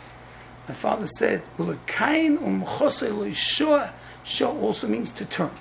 [0.72, 2.64] My father said, Ulakain um
[4.24, 5.52] Shah also means to turn.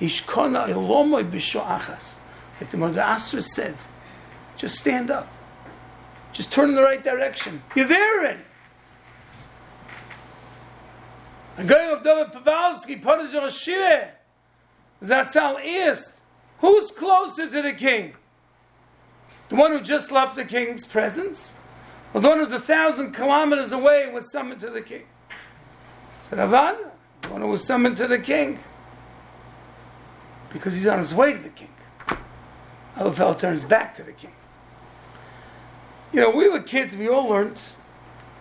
[0.00, 2.16] Ishkona ilomoy achas.
[2.60, 3.76] Like the Mother said,
[4.56, 5.28] just stand up.
[6.32, 7.62] Just turn in the right direction.
[7.76, 8.40] You're there already.
[11.64, 14.14] Going of David Pavalsky, Potter Shire,
[15.04, 16.22] Zatzal asked,
[16.58, 18.16] who's closer to the king?
[19.50, 21.54] The one who just left the king's presence?
[22.20, 25.02] The one who's a thousand kilometers away was summoned to the king?
[26.22, 28.58] Said Avad, the one was summoned to the king.
[30.50, 31.70] Because he's on his way to the king.
[32.96, 34.32] Elifel turns back to the king.
[36.12, 37.60] You know, we were kids, we all learned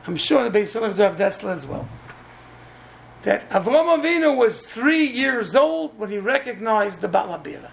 [0.07, 1.88] I'm sure the Beis Hillel have Dessler as well.
[3.23, 7.71] That Avram Avinu was three years old when he recognized the Balabira.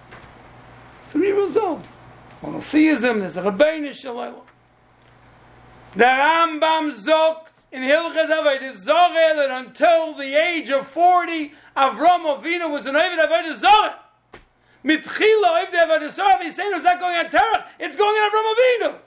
[1.02, 1.86] Three years old.
[2.42, 4.40] Monotheism, there's a Rabbeinu Shalom.
[5.94, 12.70] The Rambam zogt in Hilchas Avodah Zorah that until the age of 40, Avram Avinu
[12.70, 13.98] was an Ovid Avodah Zorah.
[14.82, 18.54] Mitchila Ovid Avodah Zorah, he's saying it's not going on Terach, it's going on Avram
[18.54, 18.98] Avinu.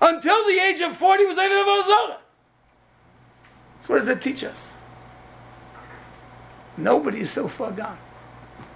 [0.00, 2.18] Until the age of 40 was Ovid Avodah Zorah.
[3.82, 4.74] So what does that teach us?
[6.76, 7.98] Nobody is so far gone.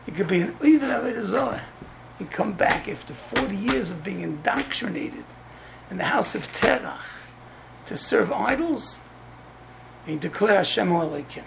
[0.07, 1.65] You could be an Ovid Avodah Zorah.
[2.21, 5.25] You come back after 40 years of being indoctrinated
[5.91, 7.05] in the house of Terach
[7.87, 9.01] to serve idols
[10.07, 11.45] and declare Hashem Aleichem.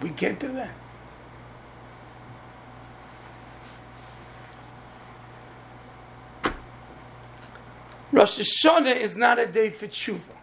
[0.00, 0.72] We can't do that.
[8.12, 10.36] Rosh Hashanah is not a day for tshuva.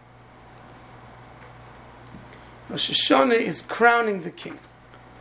[2.68, 4.58] Rosh Hashanah is crowning the king.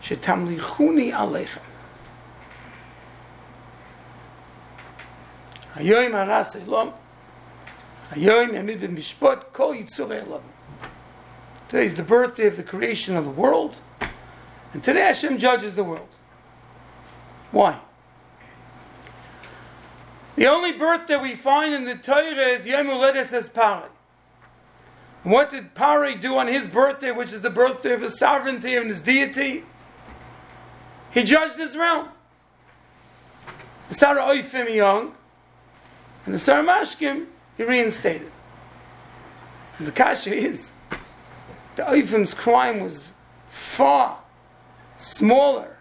[0.01, 1.61] Shetamlichuni aleichem.
[5.74, 6.90] היום הרס אלום,
[8.10, 10.40] היום ימיד במשפט, כל יצורי אלום.
[11.68, 13.80] Today is the birthday of the creation of the world,
[14.72, 16.08] and today Hashem judges the world.
[17.50, 17.78] Why?
[20.36, 23.90] The only birthday we find in the Torah is Yom Uledes as Pari.
[25.24, 28.76] And what did Pari do on his birthday, which is the birthday of his sovereignty
[28.76, 29.64] and his deity?
[31.10, 32.08] He judged his realm.
[33.90, 35.14] Sarah Oifim young,
[36.25, 37.25] and the Saramashkim,
[37.57, 38.31] he reinstated.
[39.77, 40.71] And the kasha is,
[41.75, 43.11] the Oifim's crime was
[43.49, 44.19] far
[44.97, 45.77] smaller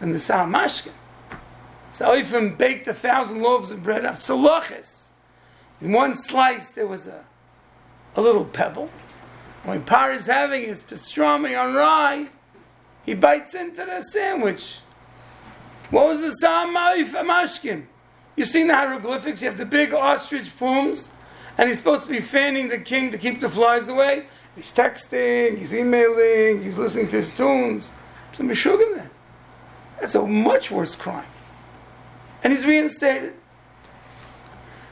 [0.00, 0.92] than the Saramashkim.
[1.90, 5.08] So Oifim baked a thousand loaves of bread of tzaloches.
[5.80, 7.24] In one slice, there was a,
[8.16, 8.88] a little pebble.
[9.64, 12.28] When Par is having his pastrami on rye,
[13.04, 14.80] he bites into the sandwich.
[15.90, 17.86] What was the Saramashkim?
[18.36, 19.42] You seen the hieroglyphics?
[19.42, 21.10] You have the big ostrich plumes,
[21.58, 24.26] and he's supposed to be fanning the king to keep the flies away.
[24.56, 27.90] He's texting, he's emailing, he's listening to his tunes.
[28.32, 29.10] Some Meshuggah there.
[30.00, 31.28] That's a much worse crime.
[32.42, 33.34] And he's reinstated.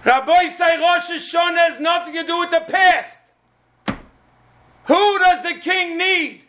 [0.04, 3.20] Rabbi say Rosh Hashanah has nothing to do with the past.
[4.84, 6.44] Who does the king need?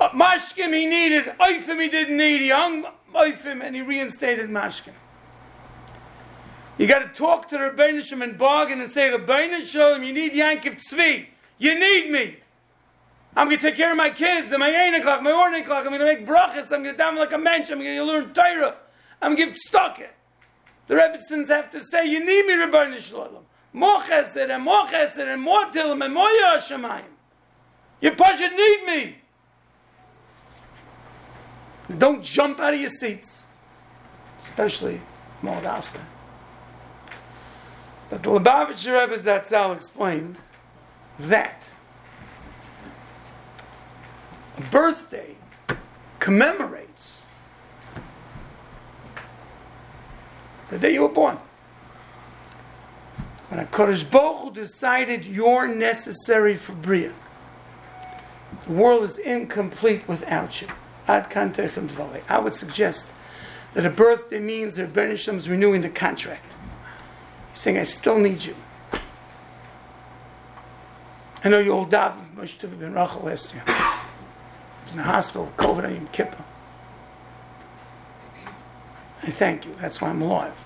[0.00, 2.42] Uh, Mashkim he needed, Oifim he didn't need.
[2.42, 4.92] He hung Oifim and he reinstated Mashkin.
[6.76, 10.32] You got to talk to the Rebbeinu and bargain and say, Rebbeinu Shem, you need
[10.32, 11.26] Yankiv Tzvi.
[11.58, 12.38] You need me.
[13.36, 15.84] I'm going to take care of my kids and my 8 o'clock, my 1 o'clock.
[15.84, 16.72] I'm going to make brachas.
[16.72, 17.70] I'm going to down like a mensch.
[17.70, 18.76] I'm going to learn Torah.
[19.22, 20.00] I'm going to give stock.
[20.86, 23.44] The Rebbitzins have to say, you need me, Rebbeinu Shalom.
[23.72, 27.02] More chesed and more chesed and more tilim and more yashamayim.
[28.00, 29.16] You Pasha need me.
[31.98, 33.44] Don't jump out of your seats,
[34.38, 35.00] especially
[35.42, 36.06] Aslan.
[38.08, 40.38] But the Lubavitcher Rebbe Zatzal explained
[41.18, 41.72] that
[44.56, 45.36] a birthday
[46.20, 47.26] commemorates
[50.70, 51.38] the day you were born.
[53.48, 57.12] When a Kodesh Baruch decided you're necessary for Bria,
[58.66, 60.68] the world is incomplete without you.
[61.06, 61.32] Ad
[62.28, 63.12] I would suggest
[63.74, 66.54] that a birthday means that is renewing the contract.
[67.50, 68.56] He's saying, I still need you.
[71.44, 73.62] I know you all davened Moshe ben Rachel last year.
[74.90, 76.42] In the hospital, COVID on Yom Kippur.
[79.22, 79.74] I thank you.
[79.78, 80.64] That's why I'm alive.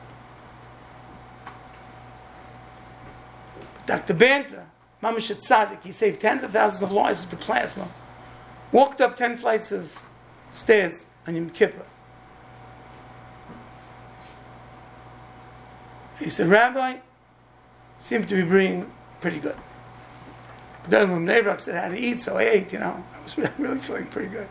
[3.87, 4.15] Dr.
[4.15, 4.67] Banta,
[5.03, 7.89] Mamash Tzaddik, he saved tens of thousands of lives with the plasma.
[8.71, 9.99] Walked up ten flights of
[10.53, 11.85] stairs on Yom Kippur.
[16.19, 16.97] He said, Rabbi,
[18.01, 18.91] seem to be breathing
[19.21, 19.57] pretty good.
[20.89, 23.05] Then when Neighbor said how to eat, so I ate, you know.
[23.15, 24.49] I was really feeling pretty good.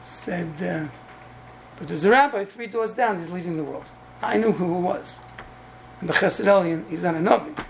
[0.00, 0.88] Said, uh,
[1.76, 3.84] but there's a rabbi three doors down, he's leaving the world.
[4.22, 5.20] I knew who he was.
[6.00, 7.64] And the Chesed he's not a Navi.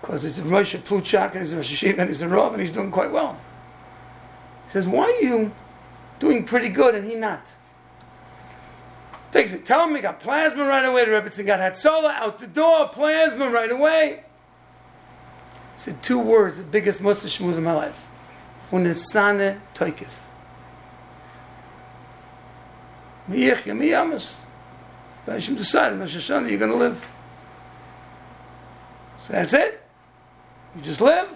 [0.00, 2.72] Because he's a Rosh Pluchak, and he's a Rosh and he's a Rav, and he's
[2.72, 3.38] doing quite well.
[4.70, 5.52] Says, why are you
[6.20, 7.50] doing pretty good and he not?
[9.32, 9.66] Takes it.
[9.66, 11.04] Tell him he got plasma right away.
[11.04, 14.22] The Rebbetzin got Hatzola out the door, plasma right away.
[15.74, 18.06] He said two words, the biggest mussar shmuz in my life.
[18.70, 20.12] Unesane toikif.
[23.28, 24.44] Miyich yami yamas.
[25.26, 27.06] Hashem decided, Rosh Hashanah, you're going to live.
[29.22, 29.80] So that's it.
[30.74, 31.28] You just live.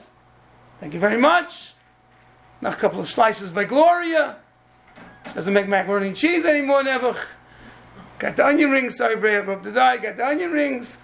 [0.80, 1.73] Thank you very much.
[2.60, 4.36] Now a couple of slices by Gloria.
[5.28, 7.18] She doesn't make macaroni and cheese anymore, Nebuch.
[8.18, 9.96] Got the onion rings, sorry, Brea, up to die.
[9.98, 10.98] Got the onion rings.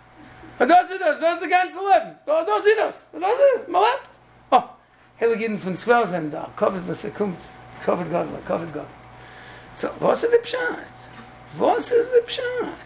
[0.58, 1.18] Was does das?
[1.18, 2.16] Das ist der ganze Leben.
[2.26, 3.08] Does it das?
[3.12, 3.68] Does it das?
[3.68, 4.08] Man lebt.
[4.52, 4.68] Oh,
[5.16, 6.50] hele Jeden von zwölf sind da.
[6.56, 7.40] Covered, was er kommt.
[7.82, 8.86] Covered God, covered God.
[9.74, 10.86] So, was ist der Pshat?
[11.56, 12.76] Was ist der Pshat?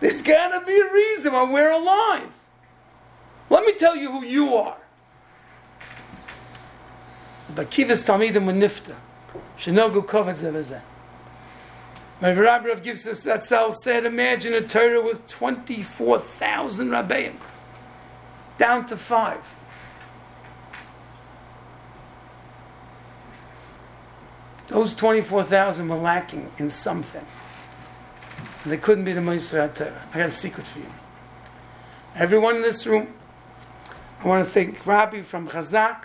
[0.00, 2.32] There's gotta be a reason why we're alive.
[3.48, 4.81] Let me tell you who you are.
[7.54, 8.96] The Kivas Talmidim Nifta.
[9.58, 10.82] Shenogu Kovet Zevazeh.
[12.20, 17.34] My Rabbi Rav that Sal said, imagine a Torah with 24,000 Rabbeim.
[18.58, 19.56] Down to five.
[24.68, 27.26] Those 24,000 were lacking in something.
[28.62, 30.06] And they couldn't be the Moisra Torah.
[30.14, 30.92] I got a secret for you.
[32.14, 33.12] Everyone in this room,
[34.20, 36.04] I want to thank Rabbi from Chazak,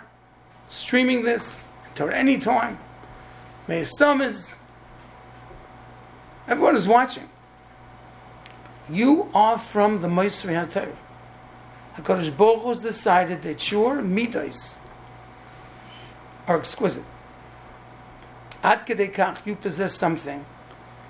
[0.68, 2.78] streaming this, until any time.
[3.66, 4.56] May Summers,
[6.46, 7.28] everyone is watching.
[8.90, 10.96] You are from the Moisri HaTorah.
[11.96, 14.78] HaKadosh Baruch has decided that your midas
[16.46, 17.04] are exquisite.
[18.62, 20.46] Ad kedei kach, you possess something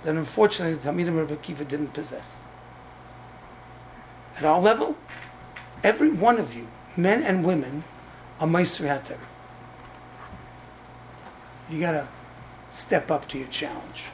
[0.02, 2.36] that unfortunately the Talmidim Rebbe Kiva didn't possess.
[4.36, 4.96] At our level,
[5.84, 7.84] every one of you, men and women,
[8.40, 9.27] are Moisri HaTorah.
[11.70, 12.08] You gotta
[12.70, 14.06] step up to your challenge.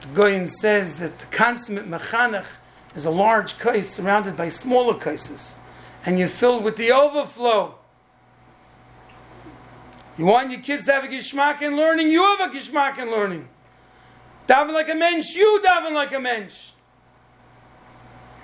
[0.00, 2.46] The Goyen says that the consummate mechanech
[2.94, 5.56] is a large case surrounded by smaller cases,
[6.04, 7.76] and you're filled with the overflow.
[10.16, 13.10] You want your kids to have a gishmak in learning, you have a gishmak in
[13.10, 13.48] learning.
[14.46, 16.72] Daven like a mensch, you daven like a mensch.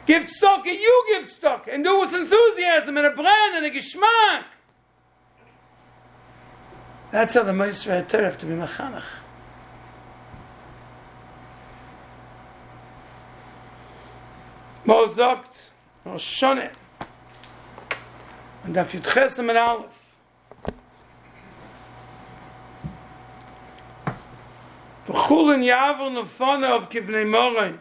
[0.07, 3.70] Give stock, you give stock, and do it with enthusiasm and a brand and a
[3.70, 4.45] gishmak.
[7.11, 9.05] That's how the most rare Torah have to be mechanach.
[14.87, 15.71] Mozokt,
[16.07, 16.73] Roshone,
[18.65, 20.07] and Afyut Chesem and Aleph.
[25.07, 27.79] V'chul and Yavu Nofone of Kivnei Morayn.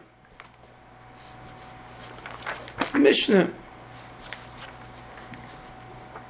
[2.98, 3.50] Mishnah.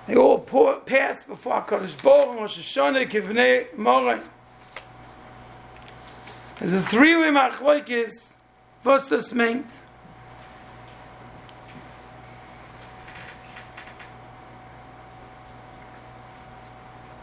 [0.06, 4.22] They all pour, pass before HaKadosh Baruch Hu, Rosh Hashanah, Kivnei Morain.
[6.58, 8.34] There's a three-way machlokes.
[8.82, 9.70] What's this meant?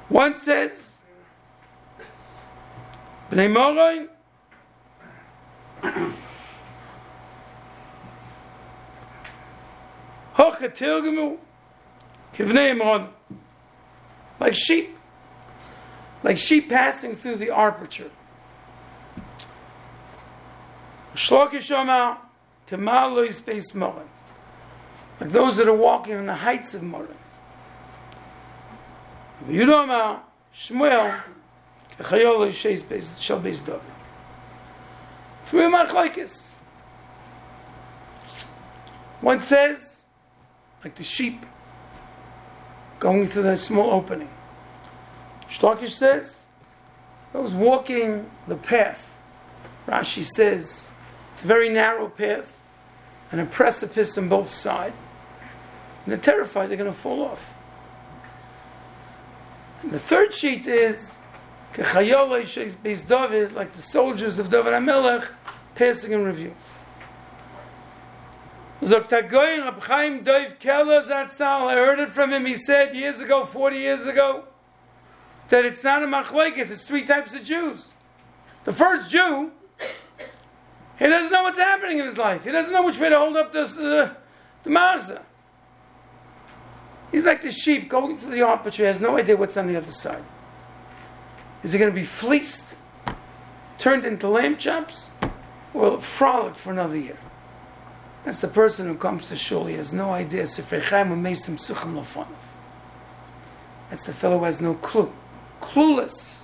[0.10, 0.96] One says,
[3.30, 4.08] Bnei Morain,
[10.36, 11.38] Hocha Tilgemu,
[12.38, 13.10] Kivnei Mon,
[14.40, 14.96] like sheep,
[16.22, 18.12] like sheep passing through the aperture.
[21.16, 22.18] Shlokishama,
[22.70, 24.08] Kamalo Space Moran,
[25.20, 27.08] like those that are walking on the heights of Moran.
[29.48, 30.20] Yudoma,
[30.54, 31.20] Shmuel,
[32.00, 33.82] Chayol Shal Beis David.
[35.44, 36.54] Three machlokes.
[39.22, 40.04] One says,
[40.84, 41.44] like the sheep
[43.00, 44.30] going through that small opening.
[45.50, 46.48] Shlokish says,
[47.34, 49.18] I was walking the path.
[49.88, 50.91] Rashi says,
[51.32, 52.62] it's a very narrow path
[53.32, 54.95] and a precipice on both sides.
[56.06, 57.54] And they're terrified they're going to fall off.
[59.82, 61.18] And the third sheet is
[61.78, 61.86] like
[63.74, 65.28] the soldiers of David HaMelech,
[65.76, 66.56] passing in review.
[68.82, 73.44] Zoktagoyin Rab Chaim Dov Keller Zatzal, I heard it from him, he said years ago,
[73.44, 74.46] 40 years ago,
[75.50, 77.92] that it's not a machlekes, it's three types of Jews.
[78.66, 79.52] The first Jew,
[81.00, 82.44] he doesn't know what's happening in his life.
[82.44, 84.14] He doesn't know which way to hold up this, uh,
[84.64, 85.24] the marza.
[87.12, 89.92] He's like the sheep going through the he has no idea what's on the other
[89.92, 90.24] side.
[91.64, 92.76] Is he going to be fleeced,
[93.78, 95.10] turned into lamb chops,
[95.74, 97.18] or frolic for another year?
[98.28, 99.68] That's the person who comes to shul.
[99.68, 100.42] He has no idea.
[100.42, 100.64] That's the
[104.14, 105.14] fellow who has no clue.
[105.62, 106.44] Clueless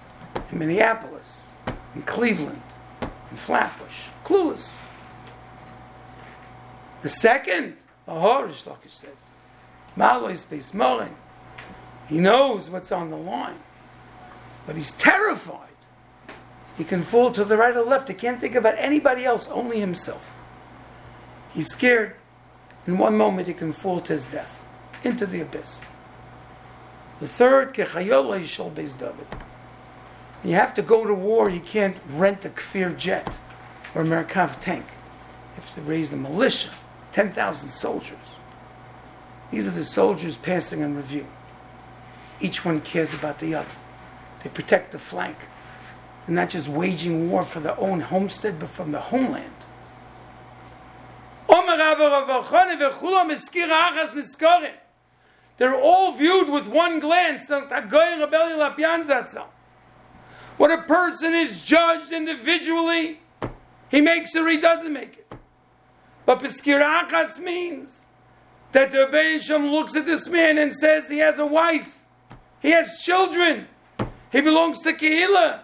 [0.50, 1.52] in Minneapolis,
[1.94, 2.62] in Cleveland,
[3.02, 4.08] in Flatbush.
[4.24, 4.78] Clueless.
[7.02, 7.76] The second,
[8.06, 9.32] the Horish Lakish says,
[9.98, 11.14] Malois Beis Morin.
[12.08, 13.60] He knows what's on the line,
[14.66, 15.76] but he's terrified.
[16.78, 18.08] He can fall to the right or left.
[18.08, 20.34] He can't think about anybody else, only himself.
[21.54, 22.16] He's scared
[22.86, 24.66] In one moment, he can fall to his death,
[25.04, 25.86] into the abyss.
[27.22, 29.28] The third, Kechayol Yishol Beis David.
[30.41, 33.39] When you have to go to war, you can't rent a Kfir jet
[33.95, 34.86] or a Merkav tank.
[35.56, 36.72] You have to raise a militia,
[37.14, 38.18] 10,000 soldiers.
[39.51, 41.28] These are the soldiers passing on review.
[42.41, 43.70] Each one cares about the other.
[44.43, 45.38] They protect the flank.
[46.26, 49.68] They're not just waging war for their own homestead, but from the homeland.
[55.58, 57.49] They're all viewed with one glance.
[60.58, 63.20] What a person is judged individually,
[63.89, 65.36] he makes it or he doesn't make it.
[66.26, 68.08] But Piskirachas means
[68.72, 72.06] that the Rebbeinu looks at this man and says he has a wife,
[72.62, 73.68] he has children,
[74.32, 75.62] he belongs to Kehillah,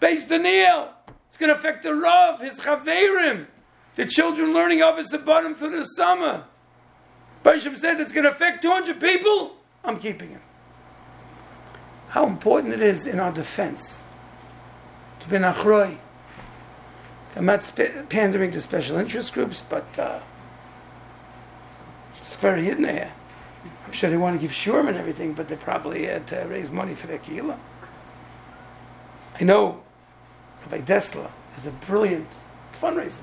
[0.00, 3.46] based on It's going to affect the Rav, his Chaverim,
[3.96, 6.44] the children learning of his bottom through the summer.
[7.42, 9.56] Bishop says it's going to affect 200 people.
[9.84, 10.40] I'm keeping him.
[12.08, 14.02] How important it is in our defense
[15.20, 15.96] to be nachroi.
[17.34, 20.20] I'm not sp- pandering to special interest groups, but uh,
[22.20, 23.12] it's very hidden there.
[23.86, 26.70] I'm sure they want to give shurm and everything, but they probably had to raise
[26.70, 27.58] money for their kehillah.
[29.40, 29.82] I know
[30.62, 32.28] Rabbi Dessler is a brilliant
[32.80, 33.22] fundraiser.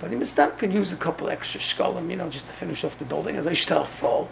[0.00, 3.04] But Mistam can use a couple extra shkolim, you know, just to finish off the
[3.04, 4.28] building as a fall.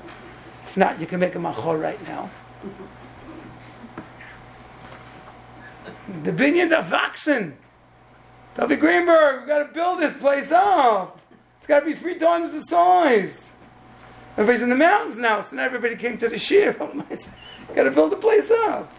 [0.62, 2.30] If not, you can make a machor right now.
[6.22, 7.54] the binyan of Vaxen.
[8.54, 11.20] David Greenberg, we got to build this place up.
[11.58, 13.54] It's got to be three times the size.
[14.32, 16.72] Everybody's in the mountains now, so now everybody came to the shear.
[16.74, 18.92] got to build the place up.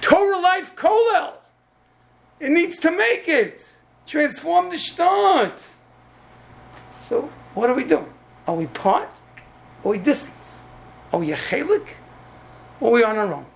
[0.00, 1.43] Torah Life Kolel.
[2.40, 3.76] It needs to make it.
[4.06, 5.62] Transform the start.
[6.98, 8.12] So, what are we doing?
[8.46, 9.08] Are we part?
[9.82, 10.62] Or we distance?
[11.12, 11.86] Are we a chelik?
[12.80, 13.46] Or we on our own?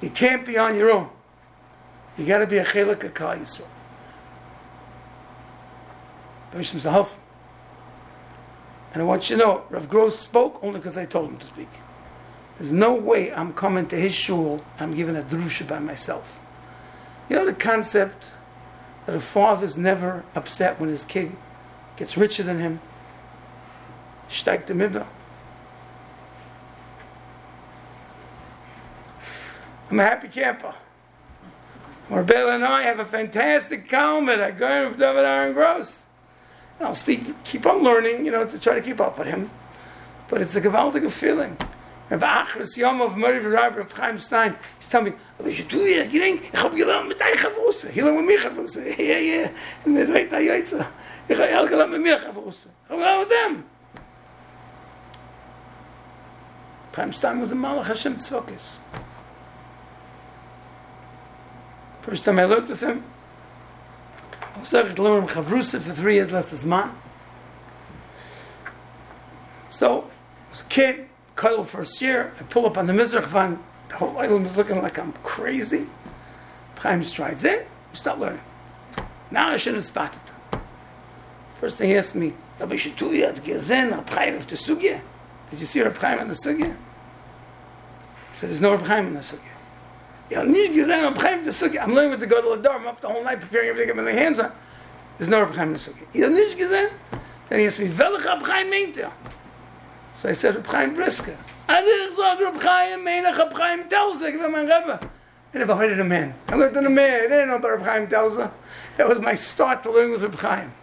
[0.00, 1.10] You can't be on your own.
[2.16, 3.66] You got to be a chelik of Kal Yisrael.
[8.92, 11.46] And I want you to know, Rav Gross spoke only because I told him to
[11.46, 11.68] speak.
[12.58, 16.39] There's no way I'm coming to his shul, I'm giving a drusha by myself.
[17.30, 18.32] You know the concept
[19.06, 21.36] that a father's never upset when his kid
[21.96, 22.80] gets richer than him?
[24.28, 25.06] Steigt the.
[29.90, 30.74] I'm a happy camper.
[32.08, 34.40] Marbella and I have a fantastic comment.
[34.40, 36.06] I go with David Aaron Gross.
[36.80, 39.50] I'll still keep on learning, you know, to try to keep up with him.
[40.26, 41.56] But it's a gewaltige feeling.
[42.10, 46.04] Rabbi Achras Yom of Murray Rabbi Chaim Stein, he's telling me, aber ich tue ja
[46.04, 49.50] gering, ich hab gelernt mit ein Chavrusse, hier lang mit mir Chavrusse, ja, ja,
[49.84, 50.84] und mir dreht der Jöitze,
[51.28, 53.64] ich hab gelernt mit mir Chavrusse, ich hab gelernt mit dem.
[56.96, 58.78] Chaim Stein was a Malach Hashem Tzvokis.
[62.00, 63.04] First time I looked with him,
[64.56, 66.90] I was there to learn Chavrusse for three years less as man.
[69.70, 71.09] So, I was a kid,
[71.40, 74.82] Kyle first year, I pull up on the Mizrach van, the whole island is looking
[74.82, 75.86] like I'm crazy.
[76.76, 77.64] Chaim strides in,
[77.94, 78.42] start learning.
[79.30, 80.20] Now I should have spotted.
[81.54, 85.00] First thing he asked me, Rabbi Shatuya, at Gezen, Rab of the Sugya.
[85.50, 86.76] Did you see Rab Chaim in the Sugya?
[88.34, 89.40] Said, there's no Rab Chaim in the Sugya.
[90.28, 91.82] Yeah, need Gezen, Rab of the Sugya.
[91.82, 94.04] I'm learning with the Gadol Adar, I'm up the whole night preparing everything I'm in
[94.04, 94.52] my hands on.
[95.16, 96.06] There's no Rab Chaim in the Sugya.
[96.12, 96.90] Yeah, need Gezen.
[97.48, 98.94] Then he asked me, Welch Rab Chaim?
[100.20, 100.94] So I said, Reb Chaim
[101.80, 105.10] didn't say Reb Chaim, Menach Reb Chaim him my Rebbe.
[105.54, 106.34] I never heard of a man.
[106.46, 107.20] I looked at a man.
[107.24, 108.52] I didn't know about Reb Chaim Telza.
[108.98, 110.74] That was my start to learn with Reb Chaim.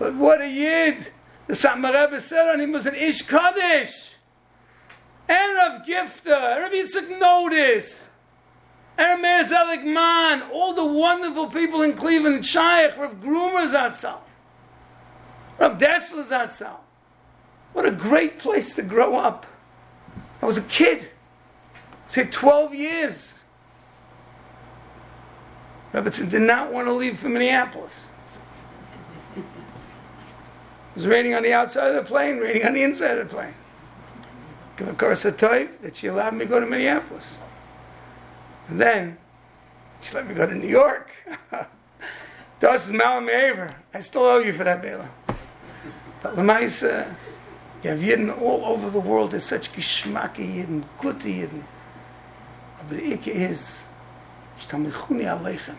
[0.00, 1.12] But what a yid!
[1.46, 4.16] The Satmar Rebbe said on him was an Ish Kaddish.
[5.28, 6.58] And Rav Gifter.
[6.58, 8.10] Rabbi Yitzchak Notice.
[8.98, 10.42] And Meir Zelik Man.
[10.50, 12.44] All the wonderful people in Cleveland.
[12.44, 12.98] Shaykh.
[12.98, 14.18] Rav Grumer's outside.
[15.60, 16.87] Rav Dessler's outside.
[17.72, 19.46] What a great place to grow up.
[20.42, 21.08] I was a kid.
[21.72, 23.34] I said 12 years.
[25.92, 28.08] Robertson did not want to leave for Minneapolis.
[29.36, 29.44] It
[30.94, 33.54] was raining on the outside of the plane, raining on the inside of the plane.
[34.76, 37.40] Give a course a type that she allowed me to go to Minneapolis.
[38.68, 39.18] And then
[40.00, 41.10] she let me go to New York.
[42.60, 43.28] Das is Malam.
[43.94, 45.08] I still owe you for that, Bela.
[46.22, 47.14] But Lamaisa,
[47.82, 49.30] you have Yidden all over the world.
[49.30, 51.50] There's such geschmacke Yidden, gute.
[52.78, 53.86] But the Ike is,
[54.58, 55.76] Shtamichuni Aleichem.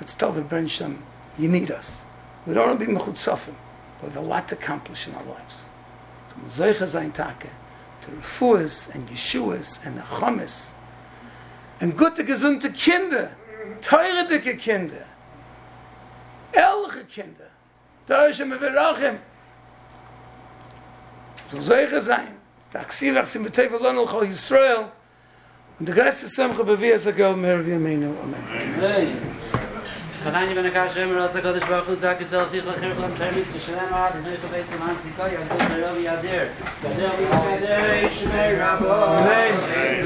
[0.00, 1.02] Let's tell the Ben Shem,
[1.38, 2.04] You need us.
[2.46, 3.54] We don't want to be mechutzafim,
[4.00, 5.64] but we have a lot to accomplish in our lives.
[6.28, 7.50] So Zeicha sein Take,
[8.02, 10.72] to Refuas and Yeshuas and Nechamis,
[11.80, 13.34] and gute gesunde Kinder,
[13.80, 15.06] teure dicke Kinder,
[16.52, 17.50] ehrliche Kinder,
[18.06, 19.18] Deutsche Meverachim,
[21.48, 22.34] soll sicher sein.
[22.72, 24.86] Da sie wir sind mit Tevel und Chol Israel.
[25.78, 28.34] Und der Geist des Samcha bewies a gel mehr wie mein Amen.
[28.78, 29.36] Amen.
[30.26, 33.92] Kanani ben kach shem rotz gad shvar khutz ak zel fi khakhir lam shemit shlem
[33.98, 36.46] ad ne to vet zman sita yad ne lo yader
[36.82, 39.54] gadel vi kader shme rabo amen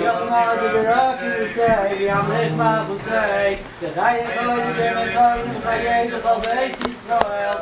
[0.05, 0.23] yot
[0.61, 1.21] de rak
[1.55, 5.97] sei vi am lekh ma bu sei ge gay de mekan khaye